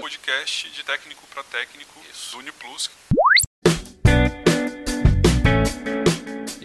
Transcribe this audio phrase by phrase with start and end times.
[0.00, 2.00] Podcast de técnico para técnico
[2.32, 2.90] do Uniplus.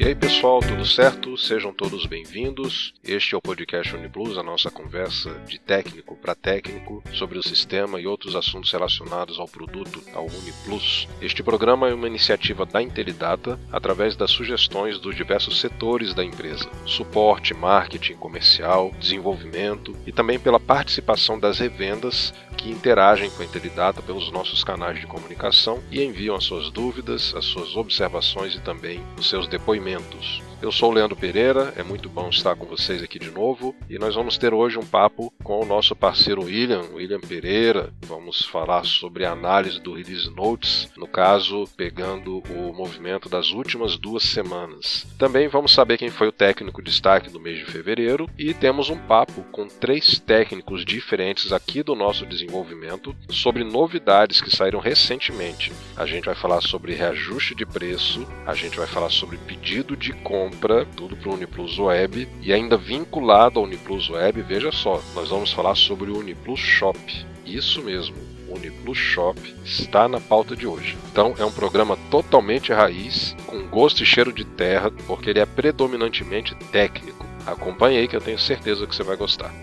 [0.08, 1.38] E aí pessoal, tudo certo?
[1.38, 2.94] Sejam todos bem-vindos.
[3.04, 8.00] Este é o podcast Uniplus, a nossa conversa de técnico para técnico sobre o sistema
[8.00, 11.09] e outros assuntos relacionados ao produto, ao Uniplus.
[11.22, 16.70] Este programa é uma iniciativa da Intelidata através das sugestões dos diversos setores da empresa:
[16.86, 24.02] suporte, marketing, comercial, desenvolvimento e também pela participação das revendas que interagem com a Intelidata
[24.02, 29.03] pelos nossos canais de comunicação e enviam as suas dúvidas, as suas observações e também
[29.17, 30.47] os seus depoimentos eventos.
[30.59, 33.99] Eu sou o Leandro Pereira, é muito bom estar com vocês aqui de novo e
[33.99, 37.93] nós vamos ter hoje um papo com o nosso parceiro William, William Pereira.
[38.02, 43.97] Vamos falar sobre a análise do Release Notes, no caso, pegando o movimento das últimas
[43.97, 45.05] duas semanas.
[45.20, 48.97] Também vamos saber quem foi o técnico destaque do mês de fevereiro e temos um
[48.97, 55.71] papo com três técnicos diferentes aqui do nosso desenvolvimento sobre novidades que saíram recentemente.
[55.95, 60.14] A gente vai falar sobre reajuste de preço, a gente vai falar sobre pedido de
[60.14, 65.02] compra compra, tudo para o Uniplus Web e ainda vinculado ao Uniplus Web, veja só,
[65.14, 66.98] nós vamos falar sobre o Uniplus Shop.
[67.45, 68.16] Isso mesmo,
[68.48, 70.98] Uniplus Shop está na pauta de hoje.
[71.12, 75.45] Então é um programa totalmente raiz, com gosto e cheiro de terra, porque ele é
[75.45, 77.26] predominantemente técnico.
[77.45, 79.54] Acompanhe aí que eu tenho certeza que você vai gostar.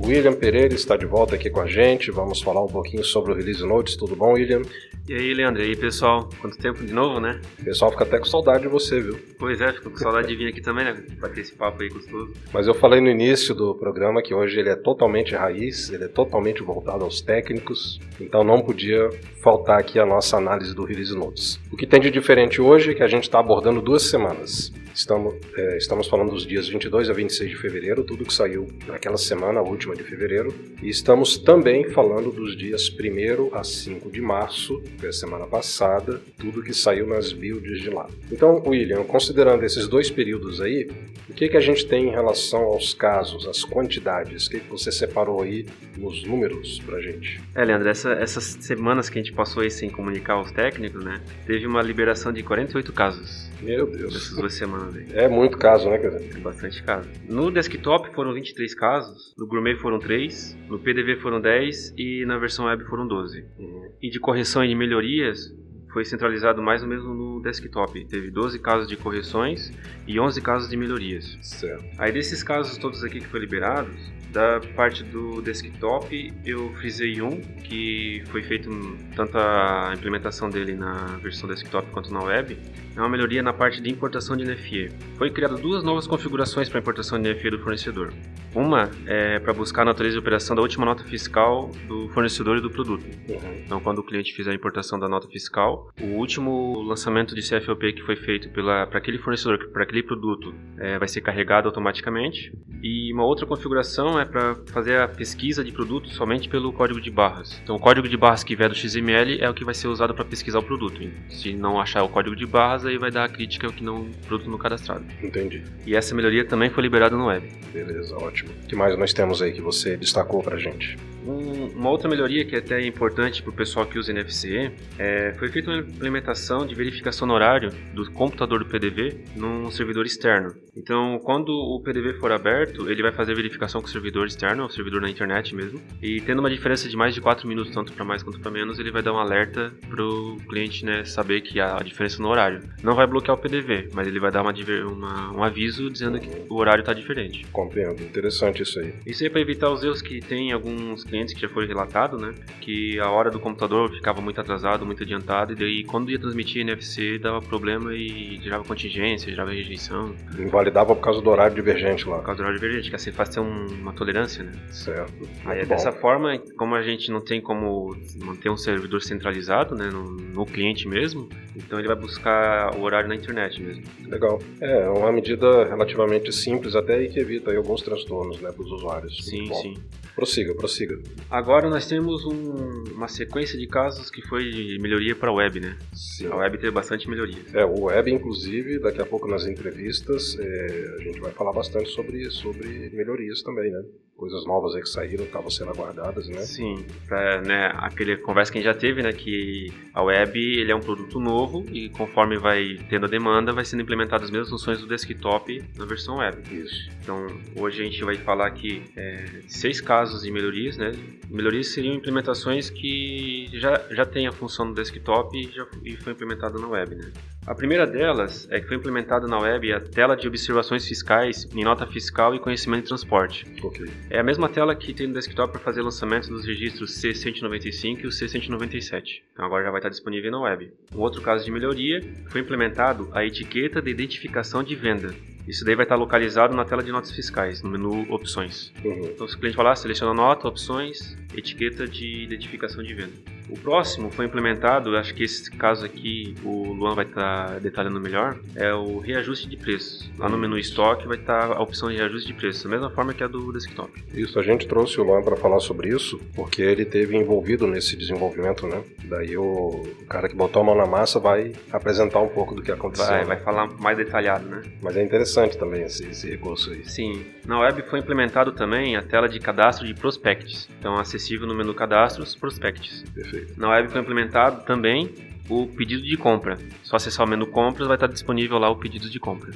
[0.00, 2.10] William Pereira está de volta aqui com a gente.
[2.10, 3.96] Vamos falar um pouquinho sobre o Release Notes.
[3.96, 4.62] Tudo bom, William?
[5.08, 5.62] E aí, Leandro?
[5.62, 6.28] E aí, pessoal?
[6.40, 7.40] Quanto tempo de novo, né?
[7.60, 9.18] O pessoal fica até com saudade de você, viu?
[9.38, 11.02] Pois é, fico com saudade de vir aqui também, né?
[11.18, 12.32] Bater esse papo aí gostoso.
[12.52, 16.08] Mas eu falei no início do programa que hoje ele é totalmente raiz, ele é
[16.08, 19.08] totalmente voltado aos técnicos, então não podia
[19.42, 21.58] faltar aqui a nossa análise do Release Notes.
[21.72, 24.72] O que tem de diferente hoje é que a gente está abordando duas semanas.
[24.98, 29.16] Estamos, é, estamos falando dos dias 22 a 26 de fevereiro, tudo que saiu naquela
[29.16, 30.52] semana, a última de fevereiro.
[30.82, 35.46] E estamos também falando dos dias 1 a 5 de março, que é a semana
[35.46, 38.08] passada, tudo que saiu nas builds de lá.
[38.32, 40.88] Então, William, considerando esses dois períodos aí,
[41.28, 44.46] o que, que a gente tem em relação aos casos, às quantidades?
[44.48, 45.64] O que, que você separou aí
[45.96, 47.40] nos números pra gente?
[47.54, 51.20] É, Leandro, essa, essas semanas que a gente passou aí sem comunicar aos técnicos, né?
[51.46, 53.48] Teve uma liberação de 48 casos.
[53.60, 54.16] Meu Deus.
[54.16, 55.06] Essas duas semanas aí.
[55.12, 56.16] É muito caso, né, cara?
[56.16, 57.08] É bastante caso.
[57.28, 62.38] No desktop foram 23 casos, no Gourmet foram 3, no PDV foram 10 e na
[62.38, 63.44] versão web foram 12.
[63.58, 63.90] Uhum.
[64.00, 65.52] E de correção e de melhorias,
[65.92, 68.04] foi centralizado mais ou menos no desktop.
[68.04, 69.72] Teve 12 casos de correções
[70.06, 71.38] e 11 casos de melhorias.
[71.40, 71.84] Certo.
[71.98, 77.40] Aí desses casos todos aqui que foram liberados, da parte do desktop, eu frisei um
[77.40, 78.70] que foi feito
[79.16, 82.58] tanto a implementação dele na versão desktop quanto na web.
[82.94, 84.90] É uma melhoria na parte de importação de NFE.
[85.16, 88.12] Foi criado duas novas configurações para importação de NFE do fornecedor.
[88.54, 92.60] Uma é para buscar a natureza de operação da última nota fiscal do fornecedor e
[92.60, 93.04] do produto.
[93.28, 93.62] Uhum.
[93.64, 97.92] Então, quando o cliente fizer a importação da nota fiscal, o último lançamento de CFOP
[97.92, 102.52] que foi feito para aquele fornecedor, para aquele produto, é, vai ser carregado automaticamente.
[102.82, 107.10] E uma outra configuração é para fazer a pesquisa de produtos somente pelo código de
[107.10, 107.60] barras.
[107.62, 110.14] Então, o código de barras que vier do XML é o que vai ser usado
[110.14, 111.00] para pesquisar o produto.
[111.28, 114.50] Se não achar o código de barras, aí vai dar a crítica que não produto
[114.50, 115.04] não cadastrado.
[115.22, 115.62] Entendi.
[115.86, 117.48] E essa melhoria também foi liberada no web.
[117.72, 118.50] Beleza, ótimo.
[118.64, 120.96] O que mais nós temos aí que você destacou para gente?
[121.28, 125.34] Um, uma outra melhoria que é até importante para o pessoal que usa NFC é,
[125.38, 130.54] foi feita uma implementação de verificação no horário do computador do PDV num servidor externo.
[130.74, 134.70] Então, quando o PDV for aberto, ele vai fazer verificação com o servidor externo, o
[134.70, 138.04] servidor na internet mesmo, e tendo uma diferença de mais de 4 minutos, tanto para
[138.04, 141.60] mais quanto para menos, ele vai dar um alerta para o cliente né, saber que
[141.60, 142.62] há a diferença no horário.
[142.82, 144.54] Não vai bloquear o PDV, mas ele vai dar uma,
[144.86, 147.44] uma, um aviso dizendo que o horário está diferente.
[147.52, 148.94] Compreendo, interessante isso aí.
[149.04, 152.18] Isso aí é para evitar os erros que tem alguns clientes que já foi relatado,
[152.18, 152.34] né?
[152.60, 156.62] Que a hora do computador ficava muito atrasado, muito adiantado, e daí quando ia transmitir
[156.62, 160.14] NFC dava problema e gerava contingência, gerava rejeição.
[160.38, 162.18] Invalidava por causa do horário divergente lá.
[162.18, 164.52] Por causa do horário divergente, que assim faz ter um, uma tolerância, né?
[164.70, 165.28] Certo.
[165.44, 169.90] Aí é dessa forma, como a gente não tem como manter um servidor centralizado, né?
[169.90, 173.82] No, no cliente mesmo, então ele vai buscar o horário na internet mesmo.
[174.06, 174.40] Legal.
[174.60, 179.24] É uma medida relativamente simples até e que evita alguns transtornos, né, para os usuários.
[179.24, 179.74] Sim, sim.
[180.18, 181.00] Prossiga, prossiga.
[181.30, 185.60] Agora nós temos um, uma sequência de casos que foi de melhoria para a web,
[185.60, 185.78] né?
[185.94, 186.26] Sim.
[186.26, 187.38] A web teve bastante melhoria.
[187.54, 191.90] É, o web, inclusive, daqui a pouco nas entrevistas, é, a gente vai falar bastante
[191.90, 193.80] sobre, sobre melhorias também, né?
[194.18, 196.40] Coisas novas aí que saíram, estavam sendo aguardadas, né?
[196.40, 200.72] Sim, pra, né, aquele conversa que a gente já teve, né, que a web ele
[200.72, 204.50] é um produto novo e conforme vai tendo a demanda, vai sendo implementadas as mesmas
[204.50, 206.42] funções do desktop na versão web.
[206.52, 206.90] Isso.
[207.00, 207.26] Então,
[207.56, 210.90] hoje a gente vai falar aqui é, seis casos de melhorias, né?
[211.30, 216.12] Melhorias seriam implementações que já, já tem a função no desktop e, já, e foi
[216.12, 217.12] implementada na web, né?
[217.46, 221.64] A primeira delas é que foi implementada na web a tela de observações fiscais em
[221.64, 223.46] nota fiscal e conhecimento de transporte.
[223.62, 223.86] Ok.
[224.10, 228.06] É a mesma tela que tem no desktop para fazer lançamento dos registros C195 e
[228.06, 229.22] o C197.
[229.32, 230.72] Então agora já vai estar disponível na web.
[230.94, 235.14] Um outro caso de melhoria foi implementado a etiqueta de identificação de venda.
[235.46, 238.72] Isso daí vai estar localizado na tela de notas fiscais, no menu Opções.
[238.82, 239.10] Uhum.
[239.14, 243.37] Então, se o cliente falar, seleciona nota, opções, etiqueta de identificação de venda.
[243.48, 248.38] O próximo foi implementado, acho que esse caso aqui o Luan vai estar detalhando melhor,
[248.54, 250.10] é o reajuste de preços.
[250.18, 253.14] Lá no menu estoque vai estar a opção de reajuste de preços, da mesma forma
[253.14, 253.90] que a do desktop.
[254.12, 257.96] Isso, a gente trouxe o Luan para falar sobre isso, porque ele teve envolvido nesse
[257.96, 258.82] desenvolvimento, né?
[259.04, 262.72] Daí o cara que botou a mão na massa vai apresentar um pouco do que
[262.72, 263.06] aconteceu.
[263.06, 263.24] Vai, né?
[263.24, 264.62] vai falar mais detalhado, né?
[264.82, 266.84] Mas é interessante também esse, esse recurso aí.
[266.84, 271.54] Sim, na web foi implementado também a tela de cadastro de prospects, então acessível no
[271.54, 273.04] menu cadastros, prospects.
[273.14, 273.37] Perfeito.
[273.56, 275.14] Na web foi implementado também
[275.48, 276.58] o pedido de compra.
[276.82, 279.50] Só acessar o menu compras vai estar disponível lá o pedido de compra.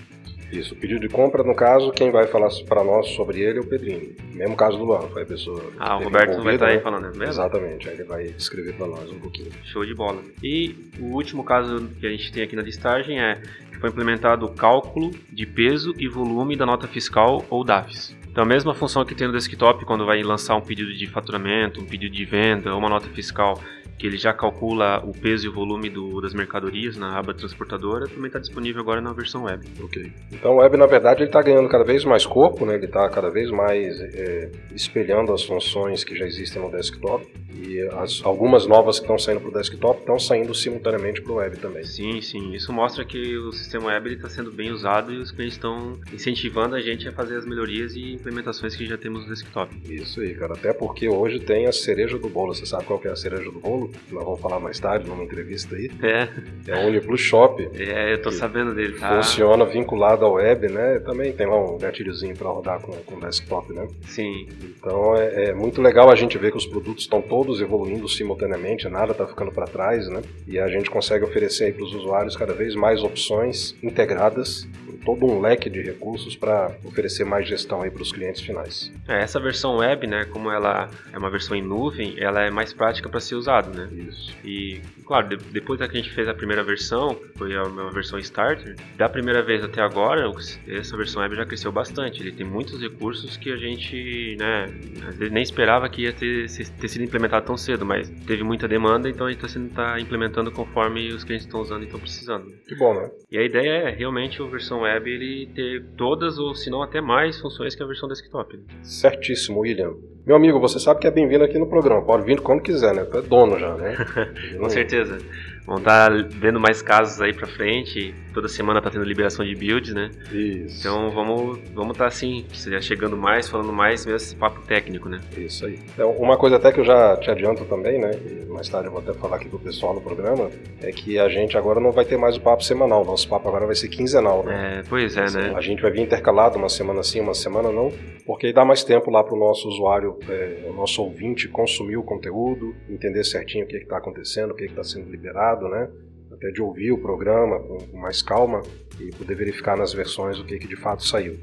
[0.51, 3.63] Isso, o pedido de compra, no caso, quem vai falar para nós sobre ele é
[3.63, 4.15] o Pedrinho.
[4.35, 5.59] Mesmo caso do Luan, foi a pessoa.
[5.59, 6.83] que Ah, o Roberto vai estar aí né?
[6.83, 7.25] falando, é mesmo?
[7.25, 9.51] Exatamente, aí ele vai descrever para nós um pouquinho.
[9.65, 10.21] Show de bola.
[10.43, 13.41] E o último caso que a gente tem aqui na listagem é
[13.71, 18.15] que foi implementado o cálculo de peso e volume da nota fiscal ou DAFs.
[18.33, 21.83] Então, a mesma função que tem no desktop quando vai lançar um pedido de faturamento,
[21.83, 23.61] um pedido de venda uma nota fiscal,
[24.03, 28.09] que ele já calcula o peso e o volume do- das mercadorias na aba transportadora,
[28.09, 29.65] também está disponível agora na versão web.
[29.81, 30.11] Ok.
[30.33, 32.75] Então o web, na verdade, ele está ganhando cada vez mais corpo, né?
[32.75, 37.25] ele está cada vez mais é, espelhando as funções que já existem no desktop.
[37.55, 41.37] E as- algumas novas que estão saindo para o desktop estão saindo simultaneamente para o
[41.37, 41.85] web também.
[41.85, 42.53] Sim, sim.
[42.53, 46.75] Isso mostra que o sistema web está sendo bem usado e os clientes estão incentivando
[46.75, 49.73] a gente a fazer as melhorias e implementações que já temos no desktop.
[49.89, 50.55] Isso aí, cara.
[50.55, 52.53] Até porque hoje tem a cereja do bolo.
[52.53, 53.92] Você sabe qual que é a cereja do bolo?
[54.11, 55.91] Nós vamos falar mais tarde numa entrevista aí.
[56.03, 56.29] É,
[56.67, 57.69] É o Uniplus Shop.
[57.75, 59.17] é eu tô sabendo dele, tá?
[59.17, 60.99] Funciona vinculado ao web, né?
[61.01, 63.87] Também tem lá um gatilhozinho para rodar com, com desktop, né?
[64.03, 68.09] Sim, Então é, é muito legal a gente ver que os produtos estão todos evoluindo
[68.09, 70.23] simultaneamente, nada está ficando para trás, né?
[70.47, 74.67] E a gente consegue oferecer aí para os usuários cada vez mais opções integradas,
[75.05, 78.93] todo um leque de recursos para oferecer mais gestão aí para os clientes finais.
[79.09, 82.73] É, essa versão web, né, como ela é uma versão em nuvem, ela é mais
[82.73, 83.82] prática para ser usada, né?
[83.93, 84.37] Isso.
[84.45, 87.65] E, claro, de- depois da que a gente fez a primeira versão, que foi a
[87.65, 90.31] uma versão starter, da primeira vez até agora,
[90.69, 92.21] essa versão web já cresceu bastante.
[92.23, 94.65] Ele tem muitos recursos que a gente, né,
[95.09, 96.47] às vezes nem esperava que ia ter,
[96.81, 100.51] ter sido implementado tão cedo, mas teve muita demanda, então a gente está tá implementando
[100.51, 102.49] conforme os clientes estão usando e estão precisando.
[102.49, 102.57] né?
[102.69, 103.11] Que bom, né?
[103.31, 107.01] E a ideia é realmente a versão web ele ter todas ou se não até
[107.01, 108.57] mais funções que a versão desktop.
[108.57, 108.63] né?
[108.83, 109.95] Certíssimo, William.
[110.25, 112.01] Meu amigo, você sabe que é bem-vindo aqui no programa.
[112.03, 113.05] Pode vir quando quiser, né?
[113.05, 113.97] Tu é dono já, né?
[114.57, 115.19] Com certeza.
[115.67, 118.15] Vão estar vendo mais casos aí pra frente.
[118.35, 120.11] Toda semana tá tendo liberação de builds, né?
[120.33, 120.81] Isso.
[120.81, 125.21] Então vamos vamos tá assim, já chegando mais, falando mais mesmo esse papo técnico, né?
[125.37, 125.79] Isso aí.
[125.95, 128.11] Então, uma coisa até que eu já te adianto também, né?
[128.15, 130.51] E mais tarde eu vou até falar aqui pro pessoal no programa,
[130.81, 133.05] é que a gente agora não vai ter mais o papo semanal.
[133.05, 134.81] Nosso papo agora vai ser quinzenal, né?
[134.81, 135.53] É, pois é, né?
[135.55, 137.93] A gente vai vir intercalado uma semana sim, uma semana não,
[138.27, 142.03] porque aí dá mais tempo lá pro nosso usuário, é, o nosso ouvinte consumir o
[142.03, 145.89] conteúdo, entender certinho o que está acontecendo, o que está sendo liberado, né?
[146.33, 148.63] Até de ouvir o programa com, com mais calma
[148.99, 151.39] e poder verificar nas versões o que, que de fato saiu.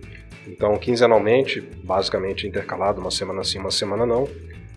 [0.47, 4.27] Então, quinzenalmente, basicamente intercalado, uma semana sim, uma semana não,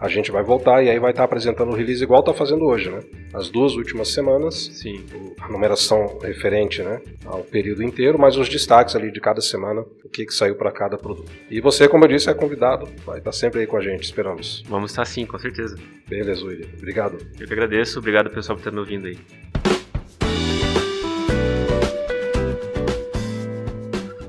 [0.03, 2.91] a gente vai voltar e aí vai estar apresentando o release igual está fazendo hoje,
[2.91, 2.99] né?
[3.33, 5.01] As duas últimas semanas, Sim.
[5.41, 10.09] a numeração referente né, ao período inteiro, mas os destaques ali de cada semana, o
[10.09, 11.31] que, que saiu para cada produto.
[11.49, 14.65] E você, como eu disse, é convidado, vai estar sempre aí com a gente, esperamos.
[14.69, 15.77] Vamos estar sim, com certeza.
[16.09, 16.67] Beleza, William.
[16.77, 17.19] Obrigado.
[17.39, 19.17] Eu que agradeço, obrigado pessoal por estar me ouvindo aí.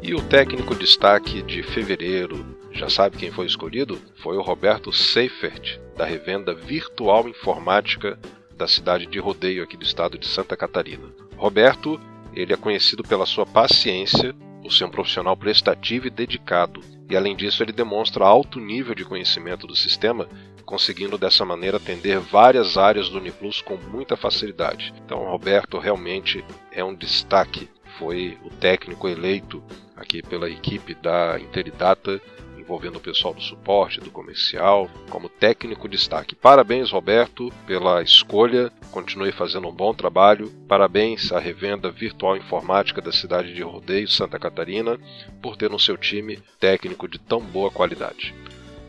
[0.04, 4.02] E o técnico destaque de fevereiro, já sabe quem foi escolhido?
[4.16, 8.20] Foi o Roberto Seifert, da revenda Virtual Informática
[8.58, 11.14] da cidade de Rodeio, aqui do estado de Santa Catarina.
[11.38, 12.00] Roberto,
[12.34, 17.36] ele é conhecido pela sua paciência, por ser um profissional prestativo e dedicado, e além
[17.36, 20.28] disso ele demonstra alto nível de conhecimento do sistema,
[20.66, 24.94] conseguindo dessa maneira atender várias áreas do Uniplus com muita facilidade.
[25.04, 29.64] Então, Roberto realmente é um destaque, foi o técnico eleito
[29.96, 32.20] aqui pela equipe da Interidata
[32.64, 36.34] envolvendo o pessoal do suporte, do comercial, como técnico destaque.
[36.34, 38.72] Parabéns, Roberto, pela escolha.
[38.90, 40.50] Continue fazendo um bom trabalho.
[40.68, 44.98] Parabéns à revenda virtual informática da cidade de Rodeio, Santa Catarina,
[45.42, 48.34] por ter no seu time técnico de tão boa qualidade.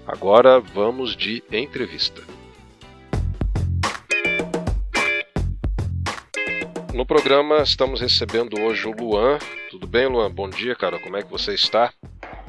[0.06, 2.22] Agora vamos de entrevista.
[6.94, 9.38] No programa estamos recebendo hoje o Luan.
[9.68, 10.30] Tudo bem, Luan?
[10.30, 10.96] Bom dia, cara.
[11.00, 11.92] Como é que você está?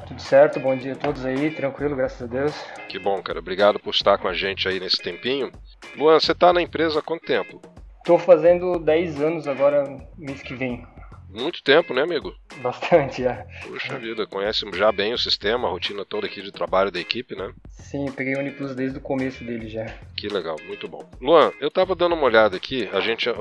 [0.08, 2.54] Tudo certo, bom dia a todos aí, tranquilo, graças a Deus.
[2.88, 3.40] Que bom, cara.
[3.40, 5.52] Obrigado por estar com a gente aí nesse tempinho.
[5.98, 7.60] Luan, você está na empresa há quanto tempo?
[7.98, 9.84] Estou fazendo 10 anos agora,
[10.16, 10.86] mês que vem.
[11.28, 12.34] Muito tempo, né, amigo?
[12.62, 13.46] Bastante, já.
[13.64, 17.36] Puxa vida, conhece já bem o sistema, a rotina toda aqui de trabalho da equipe,
[17.36, 17.52] né?
[17.68, 19.86] Sim, eu peguei o Uniplus desde o começo dele já.
[20.16, 21.04] Que legal, muito bom.
[21.20, 23.34] Luan, eu tava dando uma olhada aqui, a gente, a,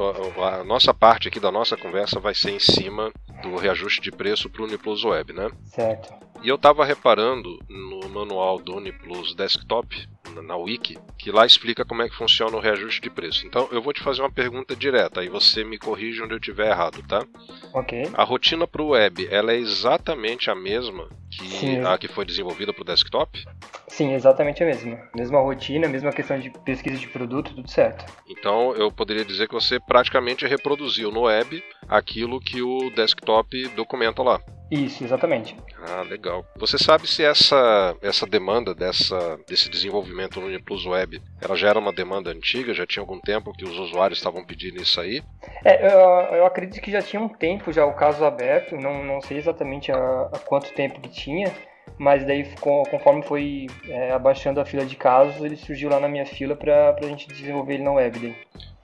[0.61, 4.51] a nossa parte aqui da nossa conversa vai ser em cima do reajuste de preço
[4.51, 5.51] para o Uniplus Web, né?
[5.67, 6.13] Certo.
[6.45, 10.07] E eu estava reparando no manual do Uniplus Desktop,
[10.43, 13.47] na Wiki, que lá explica como é que funciona o reajuste de preço.
[13.47, 16.71] Então eu vou te fazer uma pergunta direta, aí você me corrige onde eu estiver
[16.71, 17.25] errado, tá?
[17.73, 18.11] Ok.
[18.13, 21.81] A rotina para o web, ela é exatamente a mesma que Sim.
[21.83, 23.43] a que foi desenvolvida para o desktop?
[23.89, 24.99] Sim, exatamente a mesma.
[25.17, 28.05] Mesma rotina, mesma questão de pesquisa de produto, tudo certo.
[28.29, 34.23] Então eu poderia dizer que você praticamente reproduziu no web aquilo que o desktop documenta
[34.23, 34.39] lá.
[34.75, 35.57] Isso, exatamente.
[35.89, 36.45] Ah, legal.
[36.57, 41.79] Você sabe se essa, essa demanda dessa, desse desenvolvimento no Uniplus Web, ela já era
[41.79, 42.75] uma demanda antiga?
[42.75, 45.23] Já tinha algum tempo que os usuários estavam pedindo isso aí?
[45.65, 49.21] É, eu, eu acredito que já tinha um tempo já o caso aberto, não, não
[49.21, 51.55] sei exatamente há, há quanto tempo que tinha,
[51.97, 52.45] mas daí
[52.91, 56.97] conforme foi é, abaixando a fila de casos, ele surgiu lá na minha fila para
[57.01, 58.37] a gente desenvolver ele na web daí.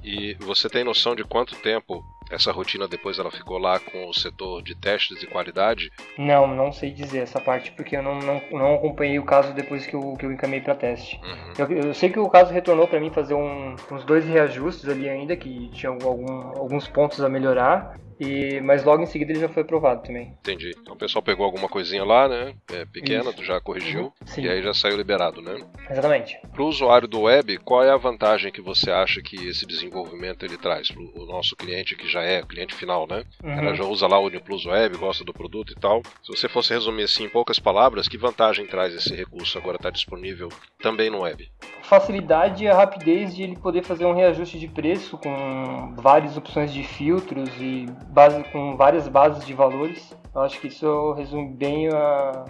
[0.05, 4.15] E você tem noção de quanto tempo essa rotina depois ela ficou lá com o
[4.15, 5.91] setor de testes de qualidade?
[6.17, 9.87] Não, não sei dizer essa parte, porque eu não, não, não acompanhei o caso depois
[9.87, 11.21] que eu, que eu encaminhei para teste.
[11.23, 11.53] Uhum.
[11.77, 15.09] Eu, eu sei que o caso retornou para mim fazer um- uns dois reajustes ali
[15.09, 19.49] ainda, que tinham algum- alguns pontos a melhorar, e, mas logo em seguida ele já
[19.49, 20.37] foi aprovado também.
[20.41, 20.73] Entendi.
[20.79, 22.55] Então o pessoal pegou alguma coisinha lá, né?
[22.71, 23.37] É, pequena, Isso.
[23.37, 24.13] tu já corrigiu.
[24.27, 24.43] Sim.
[24.43, 25.57] E aí já saiu liberado, né?
[25.89, 26.39] Exatamente.
[26.53, 30.45] Para o usuário do web, qual é a vantagem que você acha que esse desenvolvimento
[30.45, 33.25] ele traz para o nosso cliente que já é cliente final, né?
[33.43, 33.51] Uhum.
[33.51, 36.03] Ela já usa lá o Uniplus Web, gosta do produto e tal.
[36.23, 39.91] Se você fosse resumir assim em poucas palavras, que vantagem traz esse recurso agora estar
[39.91, 40.51] disponível
[40.83, 41.51] também no web?
[41.83, 46.73] Facilidade e a rapidez de ele poder fazer um reajuste de preço com várias opções
[46.73, 50.15] de filtros e base, com várias bases de valores.
[50.35, 52.45] Eu acho que isso resume bem a-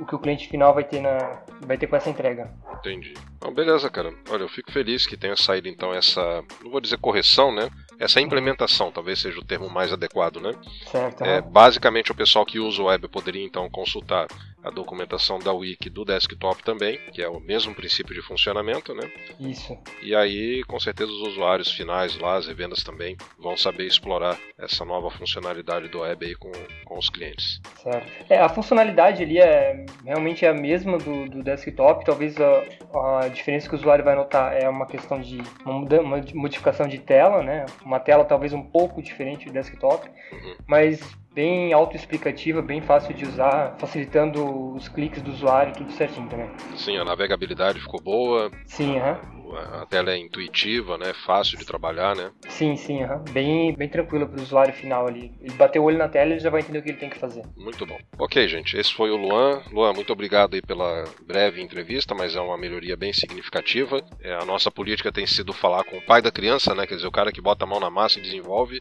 [0.00, 2.50] o que o cliente final vai ter, na, vai ter com essa entrega.
[2.78, 3.12] Entendi.
[3.36, 4.10] Então, beleza, cara.
[4.30, 7.68] Olha, eu fico feliz que tenha saído então essa, não vou dizer correção, né?
[7.98, 10.52] Essa implementação, talvez seja o termo mais adequado, né?
[10.90, 11.24] Certo?
[11.24, 14.26] É, basicamente, o pessoal que usa o web poderia então consultar
[14.66, 19.08] a documentação da wiki do desktop também, que é o mesmo princípio de funcionamento, né?
[19.38, 19.78] Isso.
[20.02, 24.84] E aí, com certeza, os usuários finais lá, as revendas também, vão saber explorar essa
[24.84, 26.50] nova funcionalidade do web aí com,
[26.84, 27.60] com os clientes.
[27.80, 28.10] Certo.
[28.28, 32.04] É, a funcionalidade ali é realmente a mesma do, do desktop.
[32.04, 36.00] Talvez a, a diferença que o usuário vai notar é uma questão de uma, muda-
[36.02, 37.66] uma modificação de tela, né?
[37.84, 40.56] Uma tela talvez um pouco diferente do desktop, Uhum.
[40.66, 41.00] mas
[41.36, 46.48] bem autoexplicativa, bem fácil de usar, facilitando os cliques do usuário, tudo certinho também.
[46.74, 49.35] Sim, a navegabilidade ficou boa, Sim, aham.
[49.58, 51.12] A tela é intuitiva, né?
[51.24, 52.30] Fácil de trabalhar, né?
[52.48, 53.24] Sim, sim, aham.
[53.30, 55.32] Bem, bem tranquilo para o usuário final ali.
[55.40, 57.18] Ele bater o olho na tela, ele já vai entender o que ele tem que
[57.18, 57.42] fazer.
[57.56, 57.98] Muito bom.
[58.18, 59.62] Ok, gente, esse foi o Luan.
[59.72, 64.00] Luan, muito obrigado aí pela breve entrevista, mas é uma melhoria bem significativa.
[64.20, 66.86] É, a nossa política tem sido falar com o pai da criança, né?
[66.86, 68.80] Quer dizer, o cara que bota a mão na massa e desenvolve,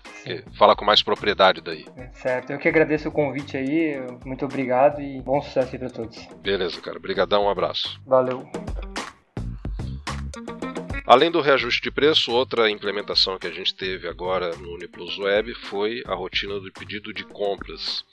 [0.58, 1.86] fala com mais propriedade daí.
[2.14, 2.52] Certo.
[2.52, 4.00] Eu que agradeço o convite aí.
[4.26, 6.28] Muito obrigado e bom sucesso aí para todos.
[6.42, 6.98] Beleza, cara.
[6.98, 8.00] Obrigadão, um abraço.
[8.06, 8.48] Valeu.
[11.08, 15.54] Além do reajuste de preço, outra implementação que a gente teve agora no Uniplus Web
[15.54, 18.04] foi a rotina do pedido de compras.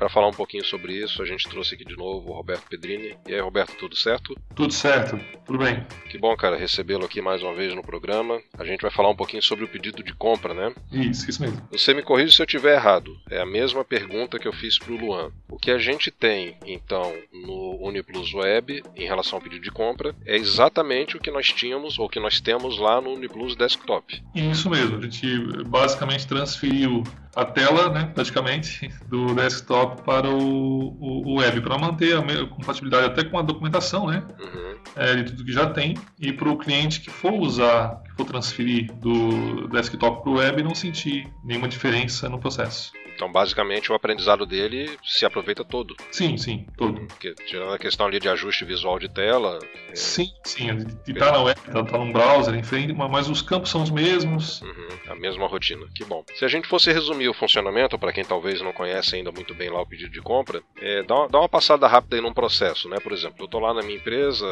[0.00, 3.18] Para falar um pouquinho sobre isso, a gente trouxe aqui de novo o Roberto Pedrini.
[3.28, 4.34] E aí, Roberto, tudo certo?
[4.54, 5.84] Tudo certo, tudo bem.
[6.08, 8.40] Que bom, cara, recebê-lo aqui mais uma vez no programa.
[8.56, 10.72] A gente vai falar um pouquinho sobre o pedido de compra, né?
[10.90, 11.60] Isso, isso mesmo.
[11.70, 13.14] Você me corrige se eu estiver errado.
[13.30, 15.32] É a mesma pergunta que eu fiz para o Luan.
[15.50, 20.14] O que a gente tem, então, no Uniplus Web em relação ao pedido de compra
[20.24, 24.22] é exatamente o que nós tínhamos ou que nós temos lá no Uniplus Desktop.
[24.34, 31.32] Isso mesmo, a gente basicamente transferiu a tela, né, praticamente, do desktop para o, o,
[31.32, 34.74] o web, para manter a compatibilidade até com a documentação, né, Uhum.
[34.96, 38.24] é, de tudo que já tem, e para o cliente que for usar, que for
[38.24, 42.92] transferir do desktop para o web, não sentir nenhuma diferença no processo.
[43.20, 45.94] Então, basicamente, o aprendizado dele se aproveita todo.
[46.10, 47.06] Sim, sim, todo.
[47.06, 49.58] Porque, tirando a questão ali de ajuste visual de tela.
[49.90, 49.94] É...
[49.94, 50.74] Sim, sim.
[51.04, 53.90] De estar tá na web, tá, tá num browser, enfim, mas os campos são os
[53.90, 54.62] mesmos.
[54.62, 55.86] Uhum, a mesma rotina.
[55.94, 56.24] Que bom.
[56.34, 59.68] Se a gente fosse resumir o funcionamento, para quem talvez não conhece ainda muito bem
[59.68, 62.88] lá o pedido de compra, é, dá, uma, dá uma passada rápida aí num processo,
[62.88, 62.96] né?
[63.00, 64.46] Por exemplo, eu estou lá na minha empresa,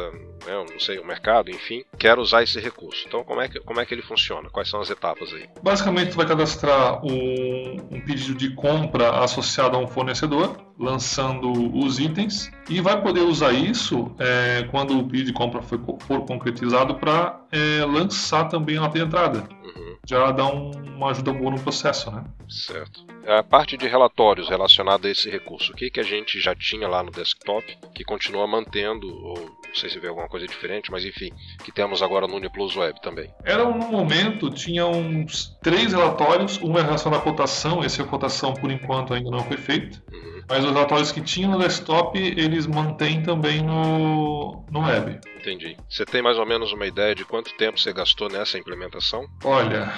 [0.45, 3.05] né, não sei, o mercado, enfim, quero usar esse recurso.
[3.07, 4.47] Então, como é que, como é que ele funciona?
[4.51, 5.49] Quais são as etapas aí?
[5.63, 11.99] Basicamente, tu vai cadastrar um, um pedido de compra associado a um fornecedor, lançando os
[11.99, 16.95] itens, e vai poder usar isso é, quando o pedido de compra for, for concretizado
[16.95, 19.39] para é, lançar também a nota de entrada.
[19.39, 19.95] Uhum.
[20.05, 22.23] Já dá um, uma ajuda boa no processo, né?
[22.47, 23.05] Certo.
[23.27, 26.87] A parte de relatórios relacionada a esse recurso, o que, que a gente já tinha
[26.87, 31.05] lá no desktop, que continua mantendo, ou não sei se vê alguma coisa diferente, mas
[31.05, 31.31] enfim,
[31.63, 33.31] que temos agora no Uniplus Web também.
[33.43, 38.07] Era no momento, tinha uns três relatórios, um é relacionado à cotação, esse é a
[38.07, 40.41] cotação por enquanto ainda não foi feito, uhum.
[40.49, 45.19] mas os relatórios que tinham no desktop, eles mantêm também no, no web.
[45.39, 45.77] Entendi.
[45.89, 49.25] Você tem mais ou menos uma ideia de quanto tempo você gastou nessa implementação?
[49.43, 49.91] Olha,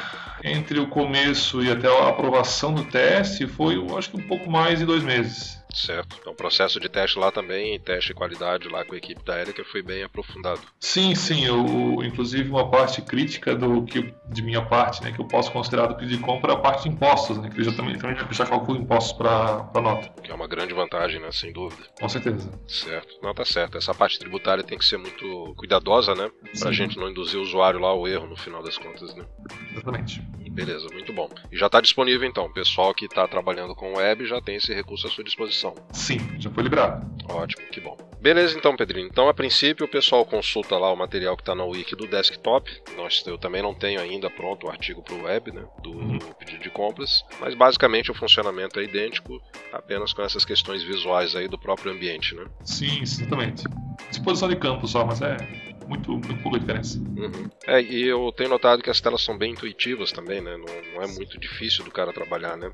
[0.44, 3.12] entre o começo e até a aprovação do teste,
[3.48, 5.61] foi, eu acho que um pouco mais de dois meses.
[5.74, 6.18] Certo.
[6.20, 9.40] Então o processo de teste lá também, teste de qualidade lá com a equipe da
[9.40, 10.62] Erika foi bem aprofundado.
[10.80, 11.46] Sim, sim.
[11.46, 15.88] Eu, inclusive uma parte crítica do que de minha parte, né, que eu posso considerar
[15.88, 18.16] do pedido de compra é a parte de impostos, né, que eu já também, também
[18.32, 20.10] já calculo impostos para a nota.
[20.22, 21.84] Que é uma grande vantagem, né, sem dúvida.
[22.00, 22.52] Com certeza.
[22.68, 23.16] Certo.
[23.22, 23.78] Não, tá certo.
[23.78, 27.44] Essa parte tributária tem que ser muito cuidadosa, né, para a gente não induzir o
[27.44, 29.26] usuário lá ao erro no final das contas, né.
[29.72, 30.22] Exatamente.
[30.52, 31.30] Beleza, muito bom.
[31.50, 32.46] E já está disponível então.
[32.46, 35.61] O pessoal que está trabalhando com web já tem esse recurso à sua disposição.
[35.92, 37.10] Sim, já foi liberado.
[37.30, 37.98] Ótimo, que bom.
[38.22, 39.08] Beleza então, Pedrinho.
[39.08, 42.70] Então, a princípio, o pessoal consulta lá o material que está na wiki do desktop.
[42.96, 46.20] Nós, eu também não tenho ainda pronto o artigo para o web, né, do uhum.
[46.38, 47.24] pedido de compras.
[47.40, 49.42] Mas basicamente o funcionamento é idêntico,
[49.74, 52.46] apenas com essas questões visuais aí do próprio ambiente, né?
[52.64, 53.64] Sim, exatamente.
[54.10, 56.98] Disposição de campo só, mas é muito, muito pouca diferença.
[57.00, 57.50] Uhum.
[57.68, 60.56] É, e eu tenho notado que as telas são bem intuitivas também, né?
[60.56, 62.72] Não, não é muito difícil do cara trabalhar, né?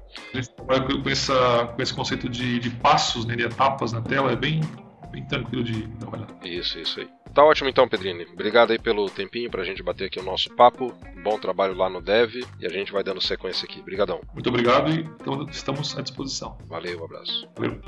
[0.57, 4.61] Com, essa, com esse conceito de, de passos, né, de etapas na tela, é bem,
[5.11, 6.27] bem tranquilo de trabalhar.
[6.43, 7.09] Isso, isso aí.
[7.33, 8.25] Tá ótimo então, Pedrini.
[8.33, 10.93] Obrigado aí pelo tempinho pra gente bater aqui o nosso papo.
[11.23, 13.79] Bom trabalho lá no Dev e a gente vai dando sequência aqui.
[13.79, 14.21] Obrigadão.
[14.33, 15.05] Muito obrigado e
[15.51, 16.57] estamos à disposição.
[16.67, 17.47] Valeu, um abraço.
[17.55, 17.79] Valeu.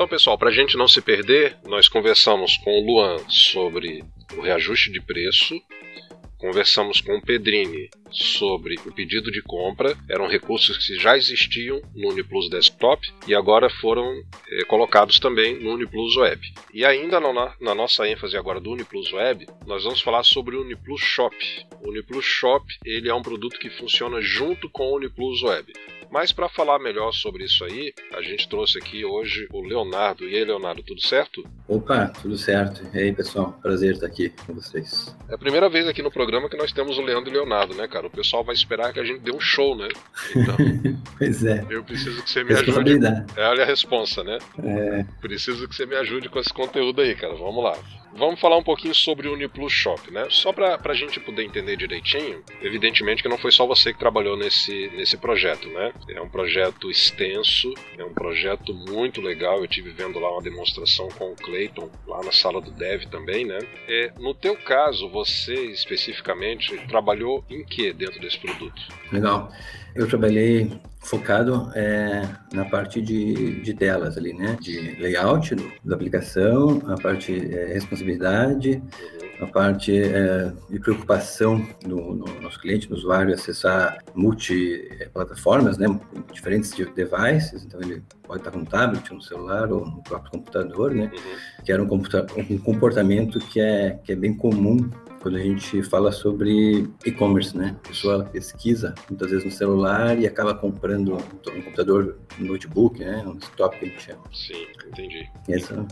[0.00, 4.02] Então, pessoal, para a gente não se perder, nós conversamos com o Luan sobre
[4.34, 5.60] o reajuste de preço,
[6.38, 12.08] conversamos com o Pedrini sobre o pedido de compra, eram recursos que já existiam no
[12.08, 14.10] Uniplus Desktop e agora foram
[14.50, 16.50] é, colocados também no Uniplus Web.
[16.72, 20.62] E ainda na, na, nossa ênfase agora do Uniplus Web, nós vamos falar sobre o
[20.62, 21.36] Uniplus Shop.
[21.84, 25.74] O Uniplus Shop ele é um produto que funciona junto com o Uniplus Web.
[26.10, 30.28] Mas para falar melhor sobre isso aí, a gente trouxe aqui hoje o Leonardo.
[30.28, 31.44] E aí, Leonardo, tudo certo?
[31.68, 32.82] Opa, tudo certo.
[32.92, 35.16] E aí, pessoal, prazer estar aqui com vocês.
[35.28, 37.74] É a primeira vez aqui no programa que nós temos o Leandro e o Leonardo,
[37.74, 38.08] né, cara?
[38.08, 39.88] O pessoal vai esperar que a gente dê um show, né?
[40.34, 40.56] Então,
[41.16, 41.64] pois é.
[41.70, 42.98] Eu preciso que você me ajude.
[43.36, 44.38] É, olha a responsa, né?
[44.64, 45.04] É.
[45.20, 47.34] Preciso que você me ajude com esse conteúdo aí, cara.
[47.34, 47.78] Vamos lá.
[48.14, 50.26] Vamos falar um pouquinho sobre o Uniplus Shop, né?
[50.30, 54.36] Só para a gente poder entender direitinho, evidentemente que não foi só você que trabalhou
[54.36, 55.92] nesse, nesse projeto, né?
[56.08, 59.60] É um projeto extenso, é um projeto muito legal.
[59.60, 63.44] Eu tive vendo lá uma demonstração com o Clayton lá na sala do Dev também,
[63.44, 63.58] né?
[63.88, 68.82] É, no teu caso, você especificamente trabalhou em que dentro desse produto?
[69.12, 69.50] Legal.
[69.94, 72.22] Eu trabalhei focado é,
[72.52, 74.56] na parte de, de telas ali, né?
[74.60, 78.82] De layout do, da aplicação, a parte é, responsabilidade,
[79.40, 85.88] a parte é, de preocupação do, no nosso cliente, no usuário, acessar multi-plataformas, né?
[86.32, 90.94] Diferentes devices, então ele pode estar com um tablet, no celular ou no próprio computador,
[90.94, 91.10] né?
[91.64, 96.10] Que era um, um comportamento que é, que é bem comum quando a gente fala
[96.10, 97.76] sobre e-commerce, né?
[97.84, 103.22] A pessoa pesquisa muitas vezes no celular e acaba comprando um computador, um notebook, né?
[103.26, 104.22] Um desktop que a gente chama.
[104.32, 105.30] Sim, entendi.
[105.48, 105.86] Essa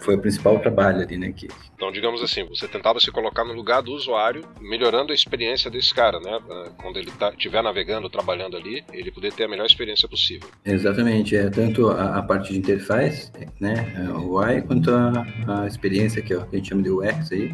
[0.00, 1.32] foi o principal trabalho ali, né?
[1.32, 1.48] Que...
[1.74, 5.94] Então, digamos assim, você tentava se colocar no lugar do usuário, melhorando a experiência desse
[5.94, 6.38] cara, né?
[6.80, 10.48] Quando ele estiver tá, navegando, trabalhando ali, ele poder ter a melhor experiência possível.
[10.64, 13.30] Exatamente, é tanto a, a parte de interface,
[13.60, 13.92] né?
[14.14, 17.50] O UI, quanto a, a experiência que, a gente chama de UX aí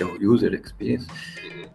[0.00, 1.06] que é o User Experience,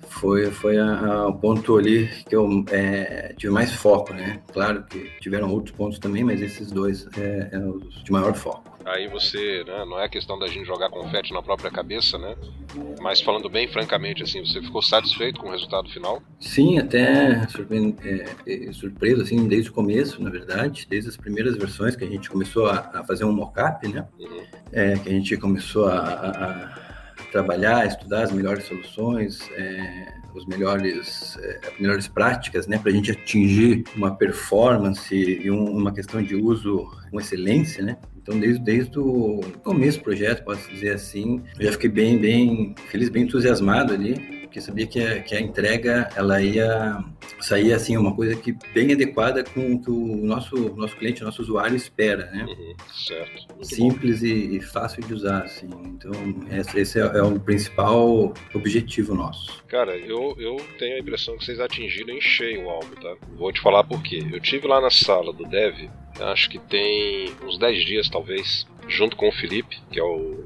[0.08, 4.42] foi, foi o ponto ali que eu é, tive mais foco, né?
[4.52, 8.75] Claro que tiveram outros pontos também, mas esses dois é, é os de maior foco.
[8.86, 12.36] Aí você, né, não é questão da gente jogar confete na própria cabeça, né?
[13.02, 16.22] Mas falando bem francamente, assim, você ficou satisfeito com o resultado final?
[16.40, 17.96] Sim, até surpre...
[18.46, 22.30] é, surpreso, assim, desde o começo, na verdade, desde as primeiras versões que a gente
[22.30, 24.08] começou a, a fazer um mockup, né?
[24.20, 24.44] Uhum.
[24.72, 31.38] É, que a gente começou a, a trabalhar, estudar as melhores soluções, é, os melhores,
[31.42, 36.22] é, as melhores práticas, né, para a gente atingir uma performance e um, uma questão
[36.22, 37.98] de uso com excelência, né?
[38.22, 42.76] Então, desde, desde o começo do projeto, posso dizer assim, eu já fiquei bem, bem
[42.90, 47.04] feliz, bem entusiasmado ali porque sabia que a, que a entrega ela ia
[47.42, 51.26] sair assim uma coisa que bem adequada com o que o nosso nosso cliente, o
[51.26, 52.46] nosso usuário espera, né?
[52.46, 53.54] Uhum, certo.
[53.54, 55.68] Muito Simples e, e, fácil de usar, assim.
[55.84, 56.12] Então
[56.50, 59.62] esse, esse é, é, o principal objetivo nosso.
[59.66, 63.14] Cara, eu, eu tenho a impressão que vocês atingiram em cheio o álbum, tá?
[63.36, 64.26] Vou te falar por quê.
[64.32, 65.90] Eu tive lá na sala do Dev,
[66.22, 70.45] acho que tem uns 10 dias talvez, junto com o Felipe, que é o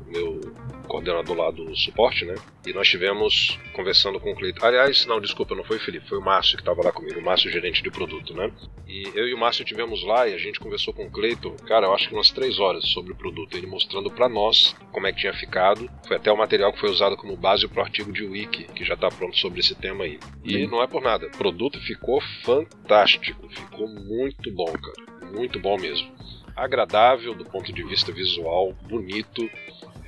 [0.89, 2.35] coordenador lá do suporte, né?
[2.65, 4.65] E nós tivemos conversando com o Cleiton.
[4.65, 7.23] Aliás, não, desculpa, não foi o Felipe, foi o Márcio que estava lá comigo, o
[7.23, 8.51] Márcio, gerente de produto, né?
[8.87, 11.85] E eu e o Márcio tivemos lá e a gente conversou com o Cleiton, cara,
[11.85, 15.13] eu acho que umas três horas sobre o produto, ele mostrando para nós como é
[15.13, 15.89] que tinha ficado.
[16.07, 18.83] Foi até o material que foi usado como base para o artigo de Wiki, que
[18.83, 20.19] já está pronto sobre esse tema aí.
[20.43, 25.77] E não é por nada, o produto ficou fantástico, ficou muito bom, cara, muito bom
[25.77, 26.19] mesmo
[26.59, 29.49] agradável do ponto de vista visual, bonito,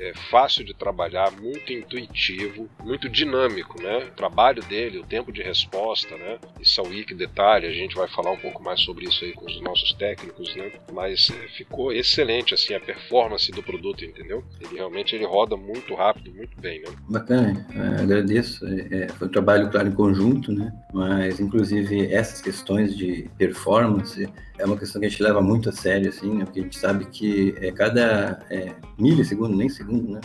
[0.02, 4.06] é fácil de trabalhar, muito intuitivo, muito dinâmico, né?
[4.06, 6.40] O trabalho dele, o tempo de resposta, né?
[6.60, 9.34] Isso é o wiki detalhe, a gente vai falar um pouco mais sobre isso aí
[9.34, 10.72] com os nossos técnicos, né?
[10.92, 14.44] Mas é, ficou excelente, assim, a performance do produto, entendeu?
[14.60, 16.88] Ele realmente ele roda muito rápido, muito bem, né?
[17.08, 18.66] Bacana, é, agradeço.
[18.66, 20.74] É, é, foi um trabalho, claro, em conjunto, né?
[20.92, 24.28] Mas, inclusive, essas questões de performance
[24.62, 26.46] é uma questão que a gente leva muito a sério, assim, né?
[26.46, 30.22] Porque a gente sabe que é, cada é, milissegundo, nem segundo, né?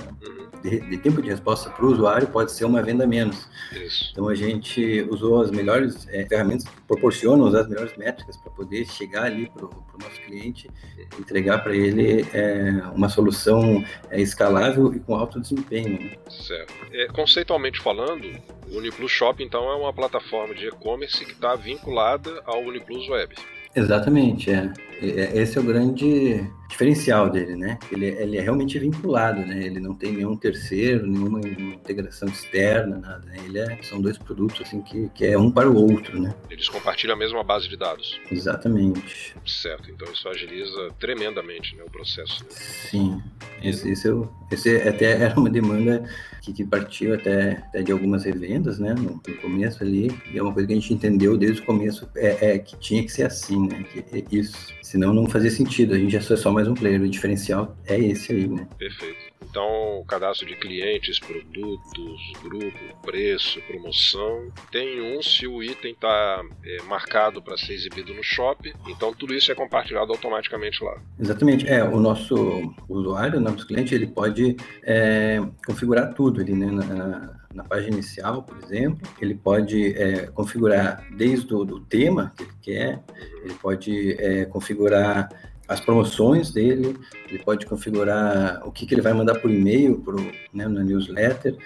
[0.63, 3.49] De, de tempo de resposta para o usuário pode ser uma venda menos.
[3.73, 4.11] Isso.
[4.13, 8.51] Então a gente usou as melhores é, ferramentas que proporcionam usar as melhores métricas para
[8.53, 10.71] poder chegar ali para o nosso cliente,
[11.19, 15.99] entregar para ele é, uma solução é, escalável e com alto desempenho.
[16.01, 16.13] Né?
[16.29, 16.75] Certo.
[16.93, 18.27] É, conceitualmente falando,
[18.71, 23.35] o Uniplus Shop então é uma plataforma de e-commerce que está vinculada ao Uniplus Web.
[23.77, 24.73] Exatamente, é.
[25.03, 25.39] é.
[25.39, 27.79] Esse é o grande diferencial dele, né?
[27.91, 29.65] Ele, ele é realmente vinculado, né?
[29.65, 33.25] Ele não tem nenhum terceiro, nenhuma integração externa, nada.
[33.27, 33.37] Né?
[33.45, 36.35] Ele é, são dois produtos assim que, que é um para o outro, né?
[36.51, 38.21] Eles compartilham a mesma base de dados.
[38.31, 39.35] Exatamente.
[39.47, 39.91] Certo.
[39.91, 42.45] Então isso agiliza tremendamente né, o processo.
[42.45, 42.51] Né?
[42.51, 43.23] Sim.
[43.63, 46.09] Esse, esse, é o, esse até era uma demanda
[46.43, 48.95] que, que partiu até, até, de algumas revendas, né?
[48.95, 50.11] No, no, começo ali.
[50.33, 53.03] E é uma coisa que a gente entendeu desde o começo é, é que tinha
[53.03, 53.85] que ser assim, né?
[53.85, 54.76] Que, é isso.
[54.87, 55.95] Senão não fazia sentido.
[55.95, 57.03] A gente é só mais um player.
[57.03, 58.69] O diferencial é esse aí, né?
[58.79, 59.19] Perfeito.
[59.43, 64.53] Então, cadastro de clientes, produtos, grupo, preço, promoção.
[64.71, 68.73] Tem um se o item está é, marcado para ser exibido no shop.
[68.87, 71.03] Então, tudo isso é compartilhado automaticamente lá.
[71.19, 71.67] Exatamente.
[71.67, 76.71] É, o nosso usuário, o nosso cliente, ele pode é, configurar tudo ali, né?
[76.71, 82.43] Na, na página inicial, por exemplo, ele pode é, configurar desde o do tema que
[82.43, 83.03] ele quer,
[83.43, 85.29] ele pode é, configurar
[85.67, 86.97] as promoções dele,
[87.29, 90.17] ele pode configurar o que, que ele vai mandar por e-mail pro,
[90.53, 91.57] né, na newsletter,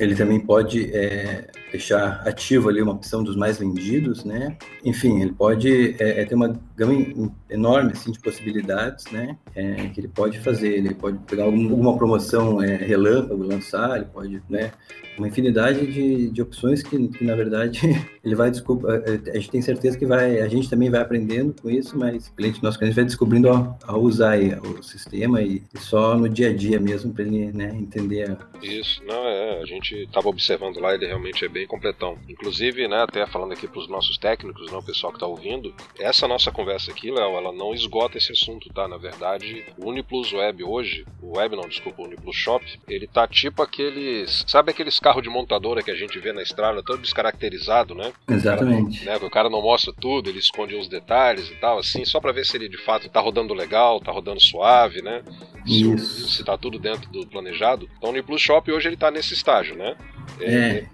[0.00, 4.56] ele também pode é, deixar ativo ali uma opção dos mais vendidos, né?
[4.84, 6.94] Enfim, ele pode é, é ter uma gama
[7.50, 9.36] enorme assim de possibilidades, né?
[9.54, 10.72] É, que ele pode fazer.
[10.72, 14.72] Ele pode pegar alguma promoção é, relâmpago, lançar, ele pode, né?
[15.18, 17.80] Uma infinidade de, de opções que, que, na verdade,
[18.24, 19.02] ele vai descobrir.
[19.28, 22.34] A gente tem certeza que vai, a gente também vai aprendendo com isso, mas o
[22.34, 26.28] cliente, nosso cliente vai descobrindo ao, ao usar aí, o sistema e, e, só no
[26.28, 27.70] dia a dia mesmo para ele, né?
[27.74, 28.38] Entender.
[28.62, 29.60] Isso, não é.
[29.60, 32.18] A gente estava observando lá, ele realmente é bem completão.
[32.28, 33.02] Inclusive, né?
[33.02, 36.50] Até falando aqui para os nossos técnicos, né, o pessoal que está ouvindo, essa nossa
[36.50, 38.86] conversa aqui, Léo, ela não esgota esse assunto, tá?
[38.88, 43.26] Na verdade, o Uniplus Web hoje, o Web não, desculpa, o Uniplus Shop, ele tá
[43.26, 47.94] tipo aqueles, sabe aqueles carros de montadora que a gente vê na estrada, todo descaracterizado,
[47.94, 48.12] né?
[48.28, 49.02] Exatamente.
[49.02, 52.04] O cara, né, o cara não mostra tudo, ele esconde uns detalhes e tal, assim,
[52.04, 55.22] só para ver se ele de fato tá rodando legal, tá rodando suave, né?
[55.66, 56.28] Se, Isso.
[56.28, 57.88] se tá tudo dentro do planejado.
[57.98, 59.96] Então o Uniplus Shop hoje ele tá nesse estágio, né?
[60.40, 60.84] É.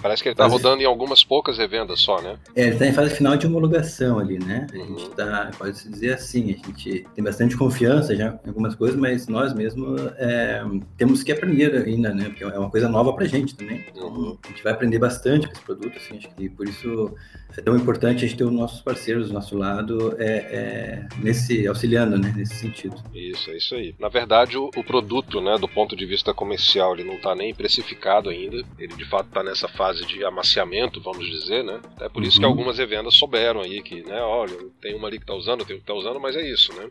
[0.00, 2.36] parece que ele está rodando em algumas poucas revendas só, né?
[2.54, 4.66] É, ele está em fase final de homologação ali, né?
[4.72, 4.86] A uhum.
[4.86, 9.26] gente está, pode-se dizer assim, a gente tem bastante confiança já em algumas coisas, mas
[9.26, 10.62] nós mesmos é,
[10.96, 12.24] temos que aprender ainda, né?
[12.26, 13.84] Porque é uma coisa nova para a gente também.
[13.96, 14.36] Uhum.
[14.44, 17.14] A gente vai aprender bastante com esse produto, assim, acho que por isso
[17.56, 21.66] é tão importante a gente ter os nossos parceiros do nosso lado é, é, nesse
[21.66, 22.32] auxiliando, né?
[22.36, 22.96] Nesse sentido.
[23.14, 23.94] Isso, é isso aí.
[23.98, 27.54] Na verdade, o, o produto, né, do ponto de vista comercial, ele não está nem
[27.54, 28.64] precificado ainda.
[28.78, 31.80] Ele de fato está nessa fase de amaciamento, vamos dizer, né?
[32.00, 32.50] É por isso que uhum.
[32.50, 35.78] algumas revendas souberam aí que, né, olha, tem uma ali que está usando, tem um
[35.78, 36.88] que está usando, mas é isso, né?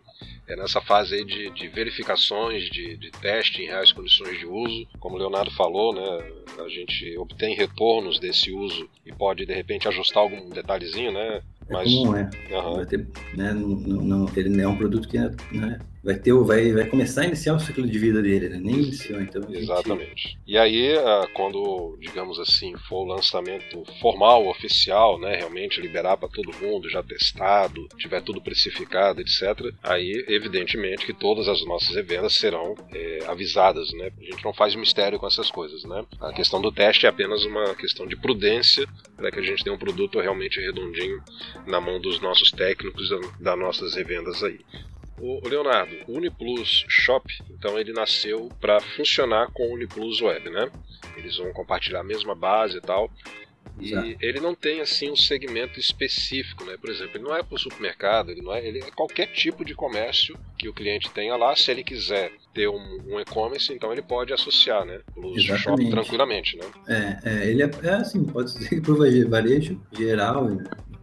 [0.48, 4.88] É nessa fase aí de, de verificações, de, de teste em reais condições de uso.
[5.00, 6.32] Como o Leonardo falou, né,
[6.64, 11.42] a gente obtém retornos desse uso e pode de repente ajustar algum detalhezinho, né?
[11.68, 12.30] É mas, comum, é.
[12.52, 12.86] Uhum.
[12.86, 13.68] Ter, né, não,
[14.02, 17.60] não, ele é um produto que né, vai ter vai, vai começar a iniciar o
[17.60, 18.60] ciclo de vida dele, né?
[18.62, 19.42] Nem iniciou, então.
[19.50, 20.38] Exatamente.
[20.46, 25.36] E aí, ah, quando, digamos assim, for o lançamento formal, oficial, né?
[25.38, 29.74] Realmente liberar para todo mundo, já testado, tiver tudo precificado, etc.
[29.82, 34.12] Aí, evidentemente, que todas as nossas revendas serão é, avisadas, né?
[34.20, 36.06] A gente não faz mistério com essas coisas, né?
[36.22, 38.88] A questão do teste é apenas uma questão de prudência
[39.18, 41.24] para que a gente tenha um produto realmente redondinho
[41.66, 44.60] na mão dos nossos técnicos das nossas revendas aí.
[45.20, 50.70] O Leonardo, o Uniplus Shop, então ele nasceu para funcionar com o Uniplus Web, né?
[51.16, 53.10] Eles vão compartilhar a mesma base e tal.
[53.80, 54.16] E Exato.
[54.22, 56.78] ele não tem assim um segmento específico, né?
[56.80, 59.66] Por exemplo, ele não é para o supermercado, ele não é, ele é qualquer tipo
[59.66, 61.56] de comércio que o cliente tenha lá.
[61.56, 65.02] Se ele quiser ter um, um e-commerce, então ele pode associar, né?
[65.18, 66.66] O shop tranquilamente, né?
[66.88, 68.94] É, é ele é, é assim, pode dizer que para
[69.30, 70.48] varejo geral,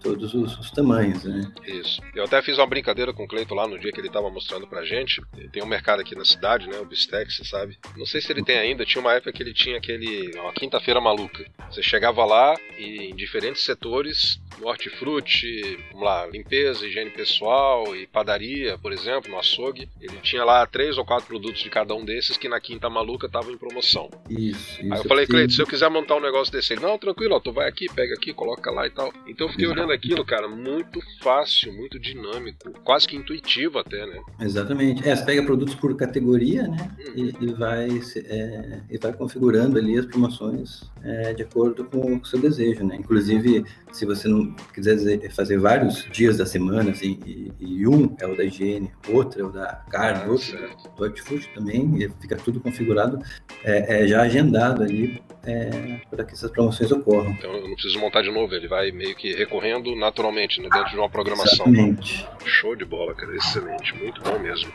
[0.03, 1.51] todos os, os, tamanhos, né?
[1.67, 2.01] Isso.
[2.15, 4.67] Eu até fiz uma brincadeira com o Cleiton lá no dia que ele estava mostrando
[4.67, 5.23] pra gente.
[5.53, 6.79] Tem um mercado aqui na cidade, né?
[6.79, 7.79] O Bistex, você sabe?
[7.97, 8.85] Não sei se ele tem ainda.
[8.85, 10.33] Tinha uma época que ele tinha aquele...
[10.39, 11.45] Uma quinta-feira maluca.
[11.71, 18.79] Você chegava lá e em diferentes setores, hortifruti, vamos lá, limpeza, higiene pessoal e padaria,
[18.79, 19.89] por exemplo, no açougue.
[20.01, 23.27] Ele tinha lá três ou quatro produtos de cada um desses que na quinta maluca
[23.27, 24.11] estavam em promoção.
[24.29, 24.93] Isso, isso.
[24.93, 27.41] Aí eu falei, Cleiton, se eu quiser montar um negócio desse, ele, não, tranquilo, ó,
[27.41, 29.13] tu vai aqui, pega aqui, coloca lá e tal.
[29.27, 29.81] Então eu fiquei Exato.
[29.81, 34.21] olhando aquilo, cara, muito fácil, muito dinâmico, quase que intuitivo até, né?
[34.41, 35.07] Exatamente.
[35.09, 36.91] É, você pega produtos por categoria, né?
[36.99, 37.13] Uhum.
[37.15, 42.25] E, e, vai, é, e vai configurando ali as promoções é, de acordo com o
[42.25, 42.97] seu desejo, né?
[42.97, 48.27] Inclusive, se você não quiser fazer vários dias da semana, assim, e, e um é
[48.27, 52.09] o da higiene, outro é o da carne, ah, outro é do hortifruti também, e
[52.21, 53.19] fica tudo configurado,
[53.63, 57.31] é, é já agendado ali é, para que essas promoções ocorram.
[57.33, 60.91] Então eu não preciso montar de novo, ele vai meio que recorrendo naturalmente né, dentro
[60.91, 61.67] de uma programação.
[61.67, 62.29] Exatamente.
[62.45, 64.73] Show de bola, cara, excelente, muito bom mesmo.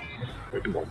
[0.51, 0.85] Muito bom.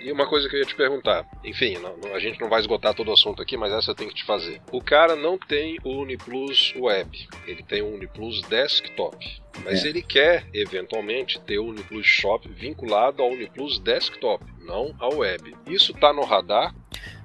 [0.00, 2.60] E uma coisa que eu ia te perguntar, enfim, não, não, a gente não vai
[2.60, 4.60] esgotar todo o assunto aqui, mas essa eu tenho que te fazer.
[4.72, 9.40] O cara não tem o Uniplus Web, ele tem o Uniplus Desktop.
[9.64, 9.88] Mas é.
[9.88, 15.54] ele quer, eventualmente, ter o Uniplus Shop vinculado ao Uniplus Desktop, não ao web.
[15.66, 16.74] Isso está no radar?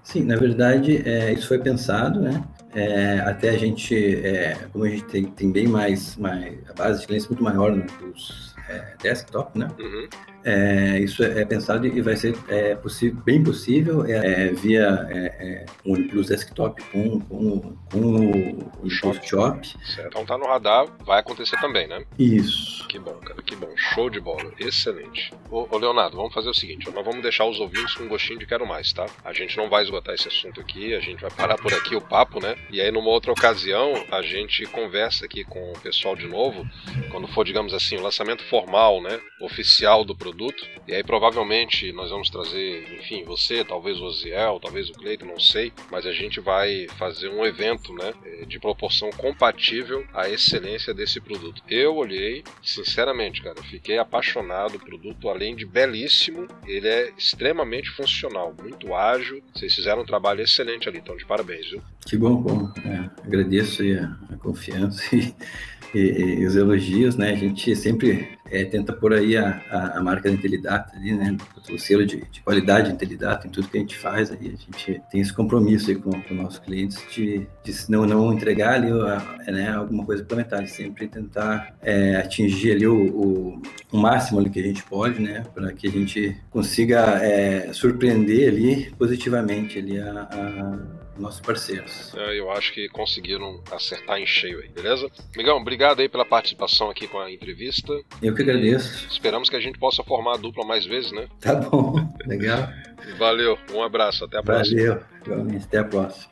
[0.03, 2.43] Sim, na verdade, é, isso foi pensado, né?
[2.73, 7.01] É, até a gente, é, como a gente tem, tem bem mais, mais, a base
[7.01, 9.67] de clientes muito maior nos é, desktop, né?
[9.79, 10.07] Uhum.
[10.45, 15.65] É, isso é pensado e vai ser é, possível, bem possível é, é via é,
[15.83, 19.27] um OnePlus Desktop com, com, com o, Shop.
[19.27, 19.67] Shop.
[19.83, 20.07] Certo.
[20.09, 22.05] Então tá no radar, vai acontecer também, né?
[22.19, 22.87] Isso.
[22.87, 23.73] Que bom, cara, que bom.
[23.75, 24.51] Show de bola.
[24.59, 25.33] Excelente.
[25.49, 28.37] Ô, ô, Leonardo, vamos fazer o seguinte: nós vamos deixar os ouvintes com um gostinho
[28.37, 29.07] de quero mais, tá?
[29.23, 32.01] A gente não vai esgotar esse assunto aqui, a gente vai parar por aqui o
[32.01, 32.55] papo, né?
[32.69, 36.67] E aí, numa outra ocasião, a gente conversa aqui com o pessoal de novo,
[37.09, 39.19] quando for, digamos assim, o lançamento formal, né?
[39.41, 40.67] Oficial do produto produto.
[40.87, 45.39] E aí provavelmente nós vamos trazer, enfim, você, talvez o Oziel, talvez o Cleiton, não
[45.39, 50.93] sei, mas a gente vai fazer um evento, né, eh, de proporção compatível à excelência
[50.93, 51.63] desse produto.
[51.69, 54.75] Eu olhei, sinceramente, cara, fiquei apaixonado.
[54.75, 59.41] O produto, além de belíssimo, ele é extremamente funcional, muito ágil.
[59.53, 61.81] Vocês fizeram um trabalho excelente ali, então de parabéns, viu?
[62.05, 62.71] Que bom, bom.
[62.85, 65.33] É, agradeço a, a confiança e
[65.95, 67.31] e, e, os elogios, né?
[67.31, 71.37] A gente sempre é, tenta pôr aí a, a, a, marca da Intelidata ali, né?
[71.71, 74.47] O selo de, de qualidade Intelidata em tudo que a gente faz aí.
[74.47, 78.75] A gente tem esse compromisso aí com, com nossos clientes de, de não, não entregar
[78.75, 84.39] ali a, né, alguma coisa complementar, sempre tentar é, atingir ali o, o, o, máximo
[84.39, 85.43] ali que a gente pode, né?
[85.53, 92.13] Para que a gente consiga é, surpreender ali positivamente ali a, a nossos parceiros.
[92.15, 95.09] É, eu acho que conseguiram acertar em cheio aí, beleza?
[95.35, 97.93] Migão, obrigado aí pela participação aqui com a entrevista.
[98.21, 99.07] Eu que agradeço.
[99.07, 101.27] Esperamos que a gente possa formar a dupla mais vezes, né?
[101.39, 102.69] Tá bom, legal.
[103.17, 105.01] Valeu, um abraço, até a próxima.
[105.25, 106.29] Valeu, até a próxima.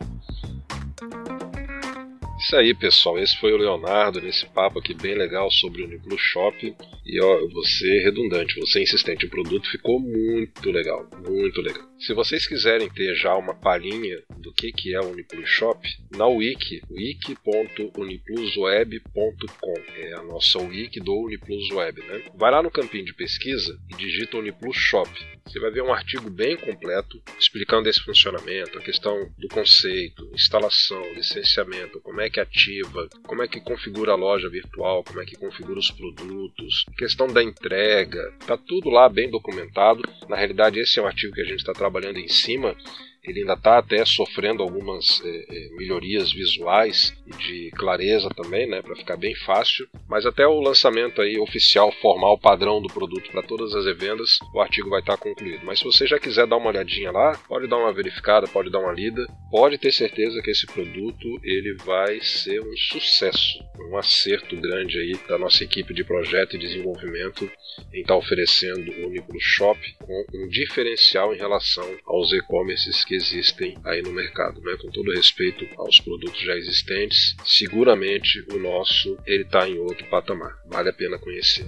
[2.44, 3.18] Isso aí, pessoal.
[3.18, 6.76] Esse foi o Leonardo nesse papo aqui bem legal sobre o Uniplus Shop.
[7.06, 9.26] E ó, eu vou ser redundante, vou ser insistente.
[9.26, 11.86] O produto ficou muito legal, muito legal.
[12.00, 15.80] Se vocês quiserem ter já uma palhinha do que, que é o Uniplus Shop,
[16.16, 22.26] na wiki, wiki.uniplusweb.com é a nossa wiki do Uniplus Web, né?
[22.36, 25.10] Vai lá no campinho de pesquisa e digita Uniplus Shop.
[25.46, 31.14] Você vai ver um artigo bem completo explicando esse funcionamento, a questão do conceito, instalação,
[31.14, 35.36] licenciamento, como é que ativa, como é que configura a loja virtual, como é que
[35.36, 40.02] configura os produtos, questão da entrega, tá tudo lá bem documentado.
[40.28, 42.76] Na realidade, esse é um artigo que a gente está trabalhando em cima
[43.24, 48.96] ele ainda está até sofrendo algumas é, melhorias visuais e de clareza também, né, para
[48.96, 49.88] ficar bem fácil.
[50.10, 54.60] Mas até o lançamento aí oficial, formal, padrão do produto para todas as vendas, o
[54.60, 55.66] artigo vai estar tá concluído.
[55.66, 58.80] Mas se você já quiser dar uma olhadinha lá, pode dar uma verificada, pode dar
[58.80, 63.60] uma lida, pode ter certeza que esse produto ele vai ser um sucesso,
[63.90, 67.50] um acerto grande aí da nossa equipe de projeto e desenvolvimento
[67.94, 73.13] em estar tá oferecendo o Uniqlo Shop com um diferencial em relação aos e-commerces que
[73.14, 74.76] que existem aí no mercado, né?
[74.82, 80.60] Com todo respeito aos produtos já existentes, seguramente o nosso ele está em outro patamar.
[80.66, 81.66] Vale a pena conhecer.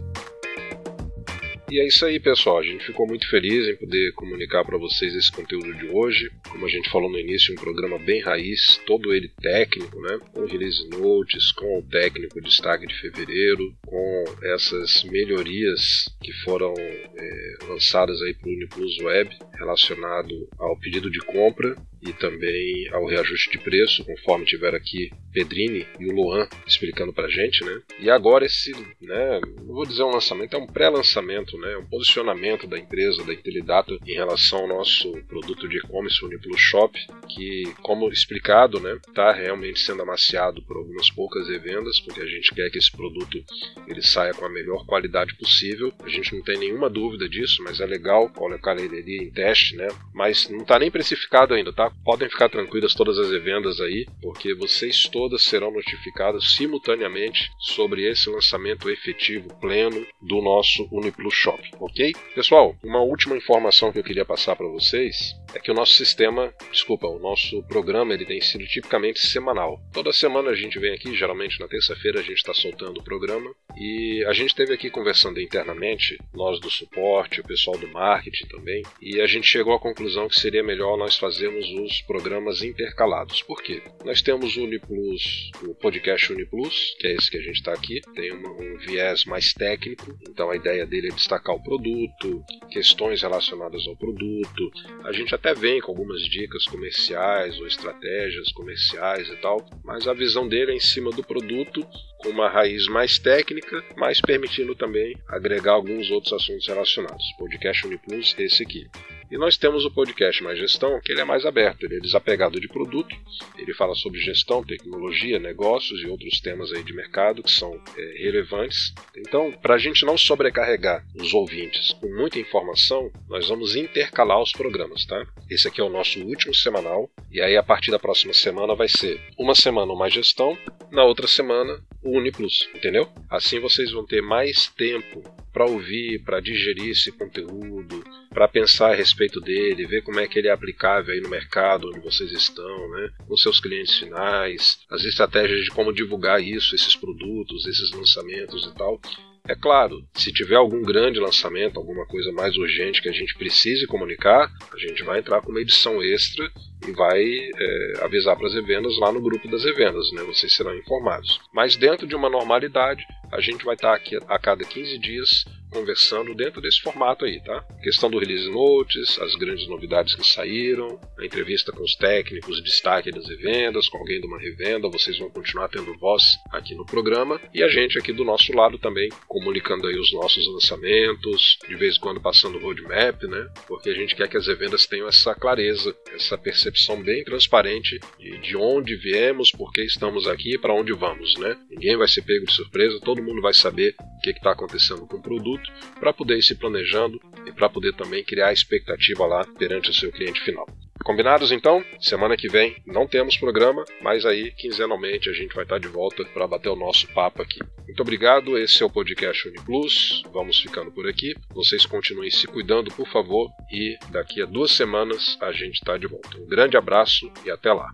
[1.69, 2.59] E é isso aí, pessoal.
[2.59, 6.31] A gente ficou muito feliz em poder comunicar para vocês esse conteúdo de hoje.
[6.47, 10.19] Como a gente falou no início, um programa bem raiz, todo ele técnico, né?
[10.31, 17.55] Com release notes, com o técnico destaque de fevereiro, com essas melhorias que foram é,
[17.67, 21.75] lançadas aí para o Uniplus Web relacionado ao pedido de compra
[22.05, 27.25] e também ao reajuste de preço, conforme tiver aqui Pedrini e o Luan explicando para
[27.25, 27.81] a gente, né?
[27.99, 32.67] E agora esse, né, não vou dizer um lançamento, é um pré-lançamento, né, um posicionamento
[32.67, 36.97] da empresa, da Intelidata em relação ao nosso produto de e-commerce, o Uniplus Shop,
[37.29, 42.53] que, como explicado, né, está realmente sendo amaciado por algumas poucas revendas, porque a gente
[42.53, 43.43] quer que esse produto
[43.87, 45.91] ele saia com a melhor qualidade possível.
[46.03, 49.75] A gente não tem nenhuma dúvida disso, mas é legal colocar ele ali em teste,
[49.75, 49.87] né?
[50.13, 51.91] Mas não está nem precificado ainda, tá?
[52.03, 58.29] Podem ficar tranquilas todas as vendas aí, porque vocês todas serão notificadas simultaneamente sobre esse
[58.29, 62.13] lançamento efetivo pleno do nosso Uniplus Shop, ok?
[62.33, 66.53] Pessoal, uma última informação que eu queria passar para vocês é que o nosso sistema,
[66.71, 69.79] desculpa, o nosso programa ele tem sido tipicamente semanal.
[69.93, 73.53] Toda semana a gente vem aqui, geralmente na terça-feira a gente está soltando o programa
[73.77, 78.83] e a gente esteve aqui conversando internamente, nós do suporte, o pessoal do marketing também,
[79.01, 83.41] e a gente chegou à conclusão que seria melhor nós fazermos os programas intercalados.
[83.43, 83.81] Por quê?
[84.03, 88.01] Nós temos o Uniplus, o podcast Uniplus, que é esse que a gente está aqui,
[88.13, 93.21] tem uma, um viés mais técnico, então a ideia dele é destacar o produto, questões
[93.21, 94.71] relacionadas ao produto.
[95.03, 100.13] A gente até vem com algumas dicas comerciais ou estratégias comerciais e tal, mas a
[100.13, 105.15] visão dele é em cima do produto com uma raiz mais técnica, mas permitindo também
[105.27, 107.23] agregar alguns outros assuntos relacionados.
[107.37, 108.87] Podcast Uniplus, esse aqui.
[109.31, 112.59] E nós temos o podcast Mais Gestão, que ele é mais aberto, ele é desapegado
[112.59, 113.15] de produto,
[113.57, 118.23] ele fala sobre gestão, tecnologia, negócios e outros temas aí de mercado que são é,
[118.23, 118.93] relevantes.
[119.17, 124.51] Então, para a gente não sobrecarregar os ouvintes com muita informação, nós vamos intercalar os
[124.51, 125.25] programas, tá?
[125.49, 128.87] Esse aqui é o nosso último semanal, e aí a partir da próxima semana vai
[128.87, 130.57] ser uma semana o Mais Gestão,
[130.91, 133.09] na outra semana o Uniplus, entendeu?
[133.29, 138.03] Assim vocês vão ter mais tempo para ouvir, para digerir esse conteúdo,
[138.35, 141.87] para pensar a respeito dele, ver como é que ele é aplicável aí no mercado
[141.87, 146.97] onde vocês estão, né, com seus clientes finais, as estratégias de como divulgar isso, esses
[146.97, 148.99] produtos, esses lançamentos e tal.
[149.47, 153.87] É claro, se tiver algum grande lançamento, alguma coisa mais urgente que a gente precise
[153.87, 156.51] comunicar, a gente vai entrar com uma edição extra
[156.87, 160.23] e vai é, avisar para as revendas lá no grupo das revendas, né?
[160.23, 161.39] Vocês serão informados.
[161.53, 166.33] Mas dentro de uma normalidade, a gente vai estar aqui a cada 15 dias conversando
[166.33, 167.61] dentro desse formato aí, tá?
[167.83, 173.11] questão do release notes, as grandes novidades que saíram, a entrevista com os técnicos, destaque
[173.11, 177.41] das revendas, com alguém de uma revenda, vocês vão continuar tendo voz aqui no programa
[177.53, 181.97] e a gente aqui do nosso lado também comunicando aí os nossos lançamentos, de vez
[181.97, 183.49] em quando passando roadmap, né?
[183.67, 186.64] Porque a gente quer que as revendas tenham essa clareza, essa percepção
[187.01, 191.57] bem transparente de, de onde viemos, por que estamos aqui e para onde vamos, né?
[191.69, 195.17] Ninguém vai ser pego de surpresa, todo mundo vai saber o que está acontecendo com
[195.17, 199.89] o produto para poder ir se planejando e para poder também criar expectativa lá perante
[199.89, 200.65] o seu cliente final.
[201.05, 201.85] Combinados então?
[201.99, 206.25] Semana que vem não temos programa, mas aí quinzenalmente a gente vai estar de volta
[206.25, 207.59] para bater o nosso papo aqui.
[207.85, 210.23] Muito obrigado, esse é o podcast UniPlus.
[210.33, 211.35] Vamos ficando por aqui.
[211.53, 216.07] Vocês continuem se cuidando, por favor, e daqui a duas semanas a gente está de
[216.07, 216.39] volta.
[216.39, 217.87] Um grande abraço e até lá.